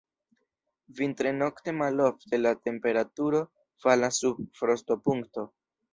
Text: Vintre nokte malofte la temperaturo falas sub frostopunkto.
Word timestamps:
Vintre 0.99 1.33
nokte 1.41 1.75
malofte 1.81 2.39
la 2.41 2.55
temperaturo 2.69 3.43
falas 3.85 4.21
sub 4.25 4.41
frostopunkto. 4.63 5.51